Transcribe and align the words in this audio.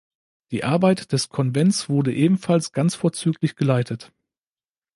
Die 0.49 0.63
Arbeit 0.63 1.11
des 1.11 1.29
Konvents 1.29 1.87
wurde 1.87 2.11
ebenfalls 2.11 2.71
ganz 2.71 2.95
vorzüglich 2.95 3.55
geleitet. 3.55 4.11